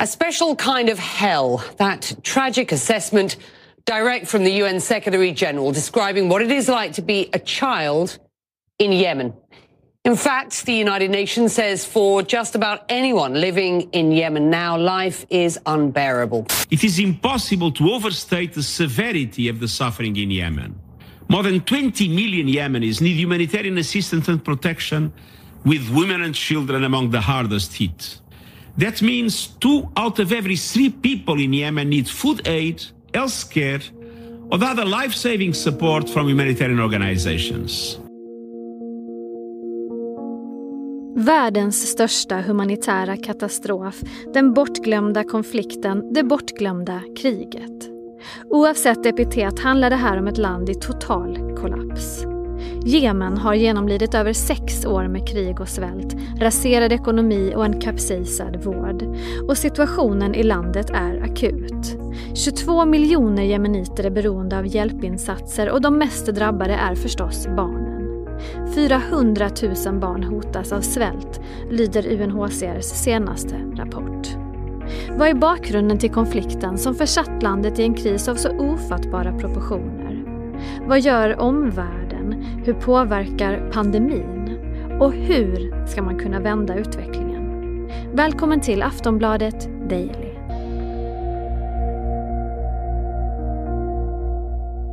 [0.00, 3.36] A special kind of hell, that tragic assessment
[3.84, 8.18] direct from the UN Secretary General describing what it is like to be a child
[8.78, 9.34] in Yemen.
[10.06, 15.26] In fact, the United Nations says for just about anyone living in Yemen now, life
[15.28, 16.46] is unbearable.
[16.70, 20.80] It is impossible to overstate the severity of the suffering in Yemen.
[21.28, 25.12] More than 20 million Yemenis need humanitarian assistance and protection,
[25.66, 28.18] with women and children among the hardest hit.
[28.78, 32.80] That means two out of every three people in Yemen need food aid,
[33.14, 33.80] health care,
[34.50, 37.98] or other life saving support from humanitarian organizations.
[41.16, 44.00] Världens största humanitära katastrof,
[44.34, 47.90] den bortglömda konflikten, det bortglömda kriget.
[48.50, 52.29] Oavsett epitet handlar det här om ett land i total kollaps.
[52.84, 58.64] Jemen har genomlidit över sex år med krig och svält, raserad ekonomi och en kapsejsad
[58.64, 59.04] vård.
[59.48, 61.96] Och situationen i landet är akut.
[62.34, 68.00] 22 miljoner jemeniter är beroende av hjälpinsatser och de mest drabbade är förstås barnen.
[68.74, 69.50] 400
[69.86, 74.28] 000 barn hotas av svält, lyder UNHCRs senaste rapport.
[75.10, 80.24] Vad är bakgrunden till konflikten som försatt landet i en kris av så ofattbara proportioner?
[80.86, 81.99] Vad gör omvärlden?
[82.64, 84.58] Hur påverkar pandemin?
[85.00, 87.40] Och hur ska man kunna vända utvecklingen?
[88.12, 90.30] Välkommen till Aftonbladet Daily.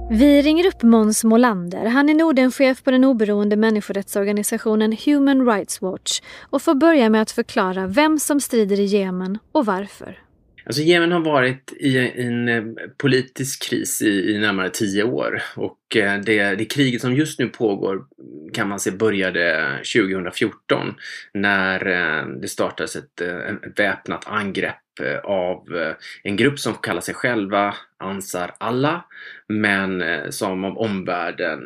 [0.10, 1.86] Vi ringer upp Måns Molander.
[1.86, 7.32] Han är Nordenchef på den oberoende människorättsorganisationen Human Rights Watch och får börja med att
[7.32, 10.27] förklara vem som strider i Jemen och varför.
[10.68, 12.64] Alltså Jemen har varit i en eh,
[12.98, 17.48] politisk kris i, i närmare tio år och eh, det, det kriget som just nu
[17.50, 18.06] pågår
[18.54, 20.96] kan man se började 2014
[21.34, 27.02] när eh, det startades ett, eh, ett väpnat angrepp eh, av en grupp som kallar
[27.02, 29.02] sig själva Ansar Allah
[29.48, 31.60] men som av omvärlden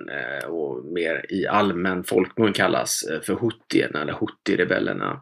[0.47, 5.19] och mer i allmän folkmun kallas för Houtierna eller Houthi-rebellerna.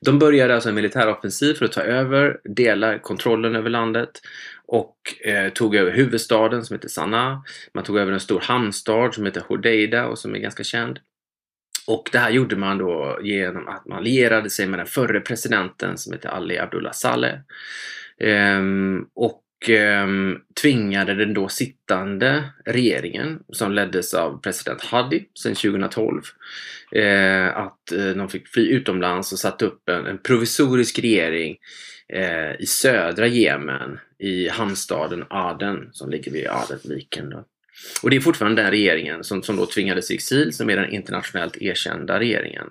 [0.00, 4.10] De började alltså en militäroffensiv för att ta över delar, kontrollen över landet
[4.68, 7.44] och eh, tog över huvudstaden som heter Sanaa.
[7.74, 10.98] Man tog över en stor hamnstad som heter Hodeida och som är ganska känd.
[11.86, 15.98] Och det här gjorde man då genom att man lierade sig med den förre presidenten
[15.98, 17.34] som heter Ali Abdullah Saleh.
[18.20, 26.22] Ehm, och ehm, tvingade den då sittande regeringen som leddes av president Hadi sedan 2012
[26.92, 31.56] eh, att eh, de fick fly utomlands och satte upp en, en provisorisk regering
[32.12, 37.30] eh, i södra Jemen i hamnstaden Aden som ligger vid Adenviken.
[37.30, 37.44] Då.
[38.02, 40.90] Och det är fortfarande den regeringen som, som då tvingades i exil som är den
[40.90, 42.70] internationellt erkända regeringen.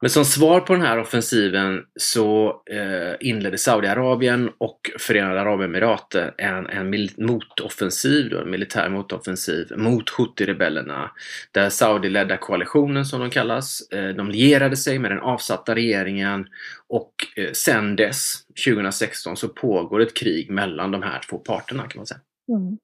[0.00, 6.66] Men som svar på den här offensiven så eh, inledde Saudiarabien och Förenade Arabemiraten en,
[6.66, 11.10] en motoffensiv, då, en militär motoffensiv mot Houthi-rebellerna.
[11.52, 16.46] Där Saudi-ledda koalitionen som de kallas, eh, de lierade sig med den avsatta regeringen
[16.88, 18.34] och eh, sen dess,
[18.66, 22.20] 2016, så pågår ett krig mellan de här två parterna kan man säga.
[22.48, 22.78] Mm.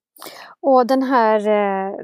[0.60, 1.94] Och den här, eh,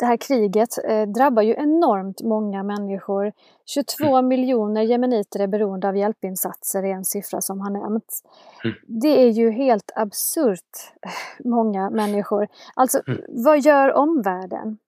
[0.00, 3.32] det här kriget eh, drabbar ju enormt många människor.
[3.66, 4.28] 22 mm.
[4.28, 8.22] miljoner jemeniter är beroende av hjälpinsatser, är en siffra som har nämnts.
[8.64, 8.76] Mm.
[8.86, 11.10] Det är ju helt absurt eh,
[11.44, 12.48] många människor.
[12.74, 13.20] Alltså, mm.
[13.28, 14.78] vad gör omvärlden?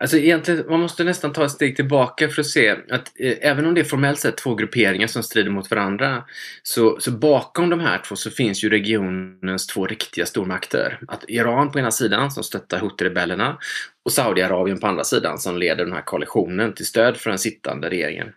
[0.00, 3.66] Alltså egentligen, man måste nästan ta ett steg tillbaka för att se att eh, även
[3.66, 6.24] om det är formellt sett två grupperingar som strider mot varandra
[6.62, 11.00] så, så bakom de här två så finns ju regionens två riktiga stormakter.
[11.08, 13.56] Att Iran på ena sidan som stöttar Houthi-rebellerna
[14.04, 17.90] och Saudiarabien på andra sidan som leder den här koalitionen till stöd för den sittande
[17.90, 18.28] regeringen.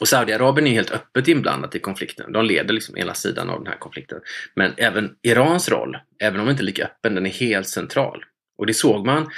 [0.00, 2.32] Och Saudiarabien är helt öppet inblandat i konflikten.
[2.32, 4.20] De leder liksom ena sidan av den här konflikten.
[4.54, 8.24] Men även Irans roll, även om den inte är lika öppen, den är helt central.
[8.58, 9.28] Och det såg man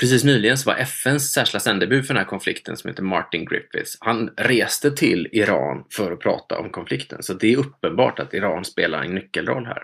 [0.00, 3.96] Precis nyligen så var FNs särskilda sändebud för den här konflikten som heter Martin Griffiths.
[4.00, 7.22] Han reste till Iran för att prata om konflikten.
[7.22, 9.82] Så det är uppenbart att Iran spelar en nyckelroll här.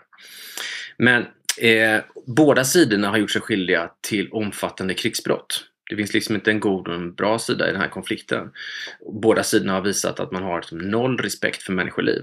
[0.97, 1.27] Men
[1.59, 5.65] eh, båda sidorna har gjort sig skyldiga till omfattande krigsbrott.
[5.91, 8.51] Det finns liksom inte en god och en bra sida i den här konflikten.
[9.23, 12.23] Båda sidorna har visat att man har liksom noll respekt för människoliv.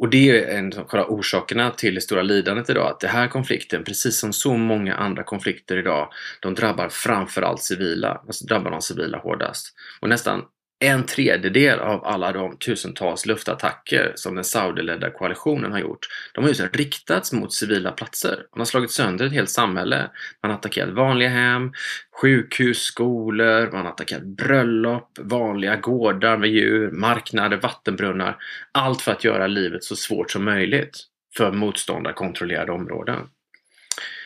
[0.00, 3.84] Och det är en av orsakerna till det stora lidandet idag, att den här konflikten,
[3.84, 6.08] precis som så många andra konflikter idag,
[6.40, 9.74] de drabbar framförallt civila, alltså drabbar de civila hårdast.
[10.00, 10.44] Och nästan
[10.82, 16.48] en tredjedel av alla de tusentals luftattacker som den Saudiledda koalitionen har gjort, de har
[16.48, 18.36] just riktats mot civila platser.
[18.52, 20.10] Man har slagit sönder ett helt samhälle.
[20.42, 21.72] Man har attackerat vanliga hem,
[22.20, 28.36] sjukhus, skolor, man har attackerat bröllop, vanliga gårdar med djur, marknader, vattenbrunnar.
[28.72, 30.98] Allt för att göra livet så svårt som möjligt
[31.36, 33.28] för motståndarkontrollerade områden.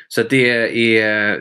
[0.08, 0.50] Så att det,
[0.98, 1.40] är,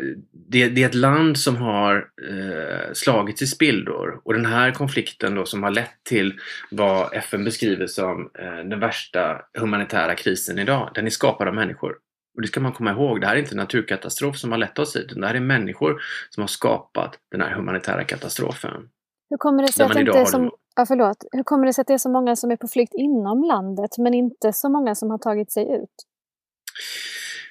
[0.50, 1.95] det, det, är ett land som har
[2.30, 6.33] eh, slagits i spillror och den här konflikten då som har lett till
[6.71, 11.95] vad FN beskriver som eh, den värsta humanitära krisen idag, den är skapad av människor.
[12.36, 14.80] Och det ska man komma ihåg, det här är inte en naturkatastrof som har lett
[14.80, 18.89] oss hit, det här är människor som har skapat den här humanitära katastrofen.
[19.30, 21.18] Hur kommer det sig, att inte som, ja, förlåt.
[21.31, 23.98] Hur kommer det sig att det är så många som är på flykt inom landet
[23.98, 25.95] men inte så många som har tagit sig ut?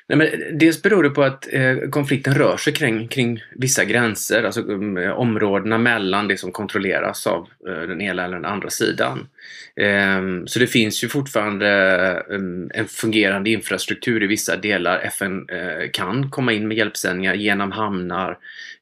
[0.08, 4.42] Nej, men dels beror det på att eh, konflikten rör sig kring, kring vissa gränser,
[4.42, 9.28] alltså um, områdena mellan det som kontrolleras av uh, den ena eller den andra sidan.
[10.16, 14.98] Um, så det finns ju fortfarande um, en fungerande infrastruktur i vissa delar.
[14.98, 18.30] FN uh, eh, kan komma in med hjälpsändningar genom hamnar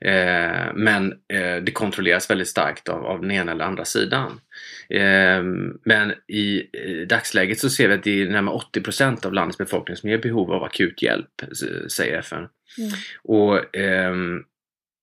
[0.07, 1.15] uh, men
[1.63, 4.41] det kontrolleras väldigt starkt av, av den ena eller andra sidan.
[4.89, 6.67] Ehm, men i
[7.09, 10.15] dagsläget så ser vi att det är närmare 80 procent av landets befolkning som är
[10.15, 11.43] i behov av akut hjälp,
[11.89, 12.49] säger FN.
[12.79, 12.91] Mm.
[13.23, 14.45] Och ehm,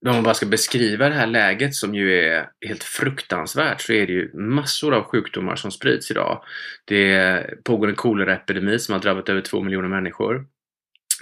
[0.06, 4.08] om man bara ska beskriva det här läget som ju är helt fruktansvärt så är
[4.08, 6.44] det ju massor av sjukdomar som sprids idag.
[6.86, 10.46] Det pågår en koleraepidemi som har drabbat över två miljoner människor.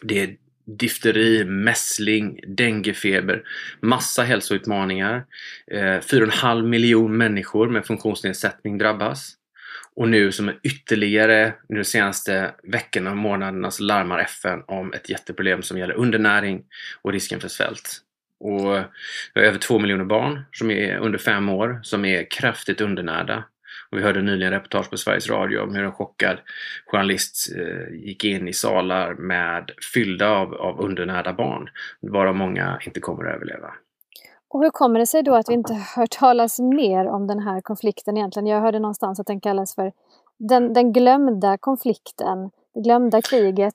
[0.01, 3.43] Det är difteri, mässling, denguefeber,
[3.79, 5.25] massa hälsoutmaningar.
[5.71, 9.33] Eh, 4,5 miljon människor med funktionsnedsättning drabbas.
[9.95, 15.09] Och nu som ytterligare, nu de senaste veckorna och månaderna så larmar FN om ett
[15.09, 16.63] jätteproblem som gäller undernäring
[17.01, 18.01] och risken för svält.
[18.39, 18.83] Och
[19.35, 23.43] över två miljoner barn som är under fem år som är kraftigt undernärda.
[23.91, 26.37] Och vi hörde nyligen reportage på Sveriges Radio om hur en chockad
[26.85, 31.69] journalist eh, gick in i salar med fyllda av, av undernärda barn,
[32.01, 33.73] varav många inte kommer att överleva.
[34.49, 37.61] Och hur kommer det sig då att vi inte hört talas mer om den här
[37.61, 38.47] konflikten egentligen?
[38.47, 39.91] Jag hörde någonstans att den kallas för
[40.37, 43.73] den, den glömda konflikten, det glömda kriget.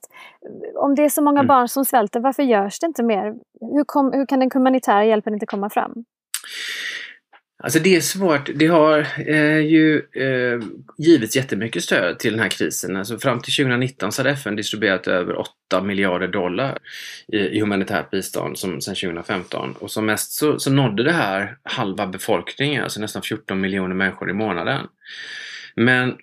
[0.75, 1.47] Om det är så många mm.
[1.47, 3.35] barn som svälter, varför görs det inte mer?
[3.61, 6.05] Hur, kom, hur kan den humanitära hjälpen inte komma fram?
[7.63, 8.49] Alltså det är svårt.
[8.55, 10.59] Det har eh, ju eh,
[10.97, 12.97] givits jättemycket stöd till den här krisen.
[12.97, 16.77] Alltså fram till 2019 så hade FN distribuerat över 8 miljarder dollar
[17.27, 19.75] i, i humanitärt bistånd som, sedan 2015.
[19.79, 24.29] Och som mest så, så nådde det här halva befolkningen, alltså nästan 14 miljoner människor
[24.29, 24.87] i månaden.
[25.75, 26.17] Men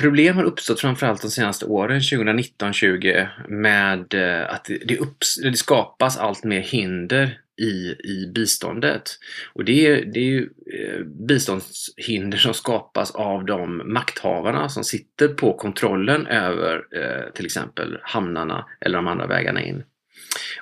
[0.00, 5.56] problem har uppstått framförallt de senaste åren, 2019-20, med eh, att det, det, upps, det
[5.56, 9.18] skapas allt mer hinder i, i biståndet.
[9.52, 15.28] Och det är, det är ju eh, biståndshinder som skapas av de makthavarna som sitter
[15.28, 19.82] på kontrollen över eh, till exempel hamnarna eller de andra vägarna in.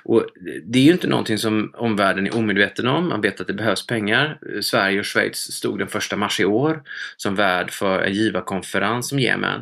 [0.03, 0.25] Och
[0.63, 3.09] det är ju inte någonting som omvärlden är omedveten om.
[3.09, 4.39] Man vet att det behövs pengar.
[4.61, 6.83] Sverige och Schweiz stod den 1 mars i år
[7.17, 9.59] som värd för en givarkonferens om Jemen.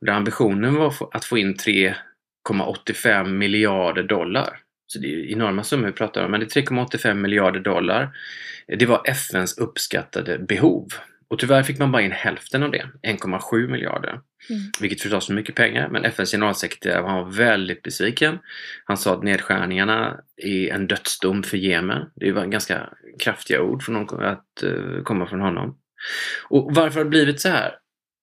[0.00, 4.65] Och där ambitionen var att få in 3,85 miljarder dollar.
[4.86, 8.16] Så det är enorma summor vi pratar om, men det är 3,85 miljarder dollar.
[8.78, 10.88] Det var FNs uppskattade behov.
[11.28, 14.10] Och tyvärr fick man bara in hälften av det, 1,7 miljarder.
[14.10, 14.62] Mm.
[14.80, 18.38] Vilket förstås är mycket pengar, men FNs generalsekreterare var väldigt besviken.
[18.84, 22.10] Han sa att nedskärningarna är en dödsdom för Jemen.
[22.16, 25.78] Det var ganska kraftiga ord från någon, att uh, komma från honom.
[26.48, 27.74] Och varför har det blivit så här?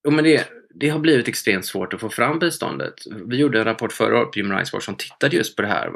[0.05, 2.93] Jo, men det, det har blivit extremt svårt att få fram biståndet.
[3.25, 5.67] Vi gjorde en rapport förra året på Human Rights Watch som tittade just på det
[5.67, 5.91] här.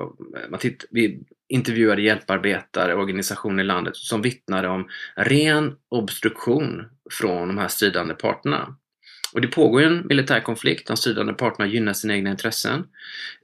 [0.50, 7.48] Man titt, vi intervjuade hjälparbetare och organisationer i landet som vittnade om ren obstruktion från
[7.48, 8.75] de här stridande parterna.
[9.34, 12.84] Och det pågår ju en militär konflikt, de stridande parterna gynnar sina egna intressen.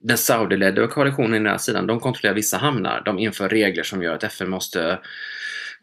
[0.02, 3.02] Den Saudiledda koalitionen i den här sidan, de kontrollerar vissa hamnar.
[3.06, 5.00] De inför regler som gör att FN måste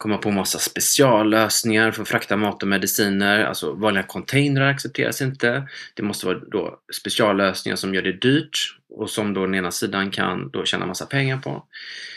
[0.01, 3.45] komma på massa speciallösningar för att frakta mat och mediciner.
[3.45, 5.69] Alltså vanliga containrar accepteras inte.
[5.95, 10.11] Det måste vara då speciallösningar som gör det dyrt och som då den ena sidan
[10.11, 11.65] kan då tjäna massa pengar på.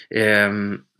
[0.10, 0.52] Eh,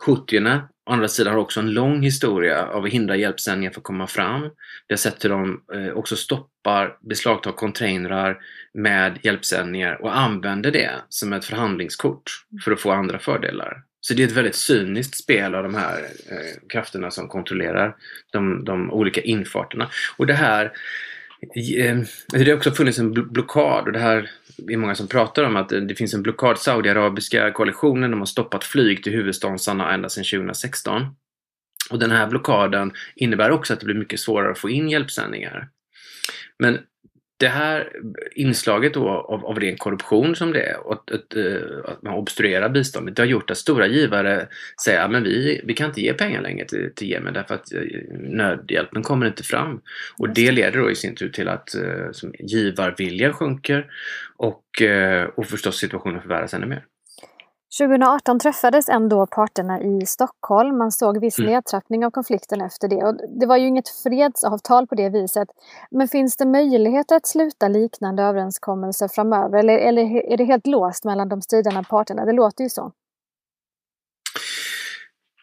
[0.06, 3.84] Houthierna å andra sidan har också en lång historia av att hindra hjälpsändningar för att
[3.84, 4.42] komma fram.
[4.88, 8.38] Vi har sett hur de eh, också stoppar, beslagtar containrar
[8.74, 12.32] med hjälpsändningar och använder det som ett förhandlingskort
[12.64, 13.84] för att få andra fördelar.
[14.08, 17.96] Så det är ett väldigt cyniskt spel av de här eh, krafterna som kontrollerar
[18.32, 19.90] de, de olika infarterna.
[20.18, 20.66] Och det här
[21.78, 21.98] eh,
[22.32, 24.32] det har också funnits en blockad och det här
[24.68, 26.60] är många som pratar om att det finns en blockad.
[26.60, 31.16] Saudiarabiska koalitionen de har stoppat flyg till huvudstaden Sanaa ända sedan 2016.
[31.90, 35.70] Och den här blockaden innebär också att det blir mycket svårare att få in hjälpsändningar.
[36.60, 36.80] Men
[37.38, 37.90] det här
[38.36, 42.14] inslaget då av, av ren korruption som det är och att, att, eh, att man
[42.14, 44.48] obstruerar biståndet, det har gjort att stora givare
[44.84, 47.82] säger att vi, vi kan inte ge pengar längre till, till Jemen därför att eh,
[48.20, 49.82] nödhjälpen kommer inte fram.
[50.18, 53.92] Och det leder då i sin tur till att eh, som givarviljan sjunker
[54.38, 54.64] och,
[55.36, 56.86] och förstås situationen förvärras ännu mer.
[57.78, 60.78] 2018 träffades ändå parterna i Stockholm.
[60.78, 61.52] Man såg viss mm.
[61.52, 63.04] nedtrappning av konflikten efter det.
[63.04, 65.48] Och det var ju inget fredsavtal på det viset.
[65.92, 69.60] Men finns det möjligheter att sluta liknande överenskommelser framöver?
[69.60, 72.26] Eller, eller är det helt låst mellan de stridande parterna?
[72.26, 72.92] Det låter ju så.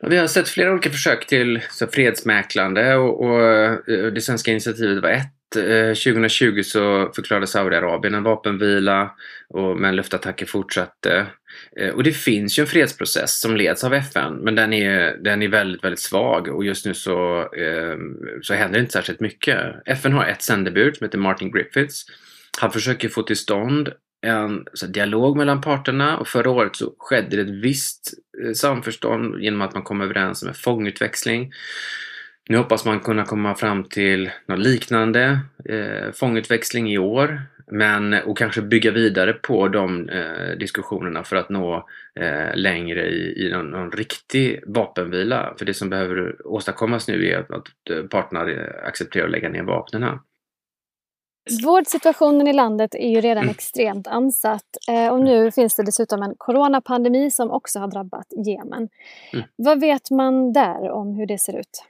[0.03, 5.03] Vi har sett flera olika försök till så fredsmäklande och, och eh, det svenska initiativet
[5.03, 9.11] var ett Eh, 2020 så förklarade Saudiarabien en vapenvila
[9.49, 11.27] och, men luftattacker fortsatte.
[11.77, 15.43] Eh, och det finns ju en fredsprocess som leds av FN men den är, den
[15.43, 17.97] är väldigt, väldigt svag och just nu så, eh,
[18.43, 19.59] så händer inte särskilt mycket.
[19.87, 22.07] FN har ett sändebud som heter Martin Griffiths.
[22.61, 23.93] Han försöker få till stånd
[24.23, 28.15] en dialog mellan parterna och förra året så skedde det ett visst
[28.55, 31.53] samförstånd genom att man kom överens om en fångutväxling.
[32.49, 37.43] Nu hoppas man kunna komma fram till något liknande eh, fångutväxling i år
[37.73, 41.89] men, och kanske bygga vidare på de eh, diskussionerna för att nå
[42.21, 45.55] eh, längre i, i någon, någon, riktig vapenvila.
[45.59, 48.47] För det som behöver åstadkommas nu är att, att parterna
[48.85, 50.19] accepterar att lägga ner vapnen.
[51.65, 53.51] Vårdsituationen i landet är ju redan mm.
[53.51, 58.89] extremt ansatt eh, och nu finns det dessutom en coronapandemi som också har drabbat Jemen.
[59.33, 59.45] Mm.
[59.57, 61.85] Vad vet man där om hur det ser ut?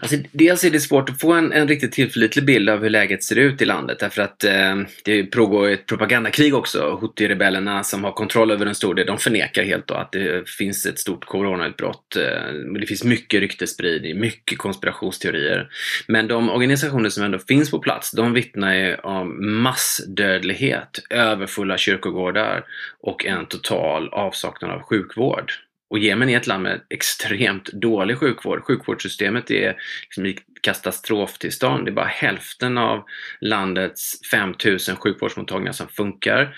[0.00, 3.24] Alltså, dels är det svårt att få en, en riktigt tillförlitlig bild av hur läget
[3.24, 6.98] ser ut i landet därför att eh, det pågår ett propagandakrig också.
[7.00, 10.86] Houthi-rebellerna som har kontroll över en stor del, de förnekar helt då att det finns
[10.86, 12.16] ett stort coronautbrott.
[12.16, 15.68] Eh, det finns mycket ryktesspridning, mycket konspirationsteorier.
[16.08, 22.64] Men de organisationer som ändå finns på plats, de vittnar ju om massdödlighet, överfulla kyrkogårdar
[23.00, 25.52] och en total avsaknad av sjukvård.
[25.88, 28.64] Och Jemen är ett land med extremt dålig sjukvård.
[28.64, 31.84] Sjukvårdssystemet är liksom i katastroftillstånd.
[31.84, 33.04] Det är bara hälften av
[33.40, 36.56] landets 5000 sjukvårdsmottagningar som funkar.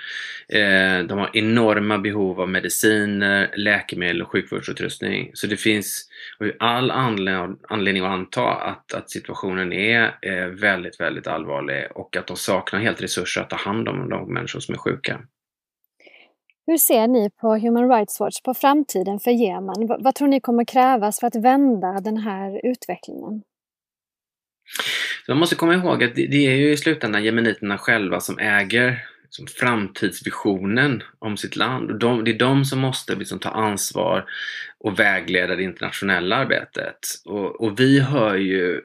[0.48, 5.30] Eh, de har enorma behov av mediciner, läkemedel och sjukvårdsutrustning.
[5.34, 6.08] Så det finns
[6.58, 12.36] all anledning att anta att, att situationen är eh, väldigt, väldigt allvarlig och att de
[12.36, 15.20] saknar helt resurser att ta hand om de människor som är sjuka.
[16.68, 19.86] Hur ser ni på Human Rights Watch på framtiden för Jemen?
[20.00, 23.42] Vad tror ni kommer krävas för att vända den här utvecklingen?
[25.28, 29.46] man måste komma ihåg att det är ju i slutändan jemeniterna själva som äger liksom
[29.46, 32.00] framtidsvisionen om sitt land.
[32.00, 34.24] De, det är de som måste liksom ta ansvar
[34.78, 36.98] och vägleda det internationella arbetet.
[37.24, 38.82] Och, och vi hör ju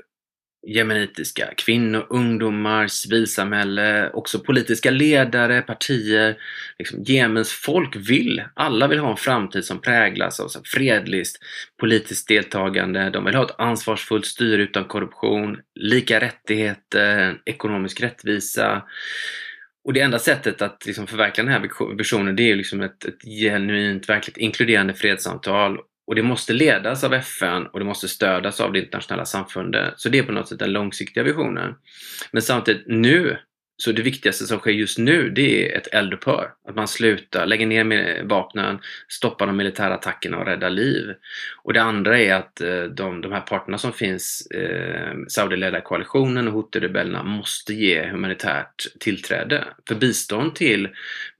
[0.67, 6.37] jemenitiska kvinnor, ungdomar, civilsamhälle, också politiska ledare, partier.
[6.79, 11.39] Liksom, Jemens folk vill, alla vill ha en framtid som präglas av fredligt
[11.79, 13.09] politiskt deltagande.
[13.09, 18.83] De vill ha ett ansvarsfullt styre utan korruption, lika rättigheter, ekonomisk rättvisa.
[19.83, 23.21] Och det enda sättet att liksom förverkliga den här visionen det är liksom ett, ett
[23.21, 28.73] genuint, verkligt inkluderande fredssamtal och det måste ledas av FN och det måste stödas av
[28.73, 29.93] det internationella samfundet.
[29.97, 31.75] Så det är på något sätt den långsiktiga visionen.
[32.31, 33.37] Men samtidigt nu,
[33.77, 36.51] så det viktigaste som sker just nu det är ett eldupphör.
[36.67, 41.13] Att man slutar, lägger ner vapnen, stoppar de militära attackerna och räddar liv.
[41.63, 46.47] Och det andra är att eh, de, de här parterna som finns, eh, Saudiledda koalitionen
[46.47, 49.63] och Houthi-rebellerna måste ge humanitärt tillträde.
[49.87, 50.89] För bistånd till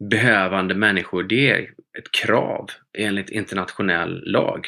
[0.10, 1.62] behövande människor det är
[1.98, 4.68] ett krav enligt internationell lag.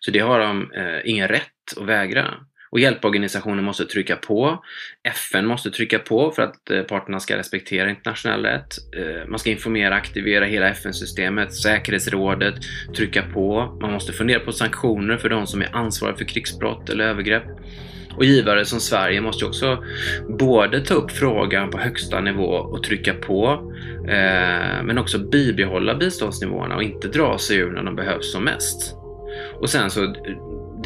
[0.00, 1.42] Så det har de eh, ingen rätt
[1.76, 2.34] att vägra.
[2.70, 4.64] Och hjälporganisationer måste trycka på.
[5.08, 8.74] FN måste trycka på för att eh, parterna ska respektera internationell rätt.
[8.96, 12.54] Eh, man ska informera, aktivera hela FN-systemet, säkerhetsrådet,
[12.96, 13.78] trycka på.
[13.80, 17.44] Man måste fundera på sanktioner för de som är ansvariga för krigsbrott eller övergrepp.
[18.16, 19.84] Och givare som Sverige måste också
[20.38, 23.72] både ta upp frågan på högsta nivå och trycka på,
[24.08, 28.94] eh, men också bibehålla biståndsnivåerna och inte dra sig ur när de behövs som mest.
[29.60, 30.12] Och sen så, eh,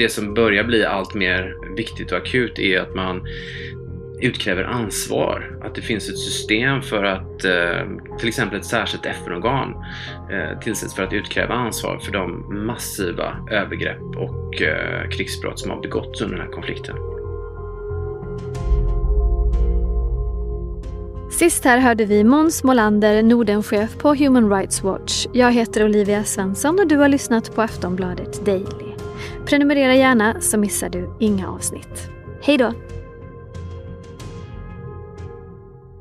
[0.01, 3.23] det som börjar bli allt mer viktigt och akut är att man
[4.21, 5.59] utkräver ansvar.
[5.63, 9.75] Att det finns ett system för att eh, till exempel ett särskilt FN-organ
[10.31, 15.81] eh, tillsätts för att utkräva ansvar för de massiva övergrepp och eh, krigsbrott som har
[15.81, 16.97] begåtts under den här konflikten.
[21.31, 25.27] Sist här hörde vi Måns Molander, Nordenchef på Human Rights Watch.
[25.33, 28.90] Jag heter Olivia Svensson och du har lyssnat på Aftonbladet Daily.
[29.47, 32.09] Prenumerera gärna så missar du inga avsnitt.
[32.43, 32.73] Hej då!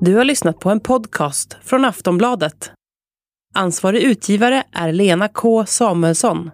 [0.02, 2.72] Du har lyssnat på en podcast från Aftonbladet.
[3.56, 6.52] Ansvarig utgivare är Lena K Samuelsson.